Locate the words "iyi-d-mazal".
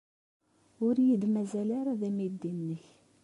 0.97-1.69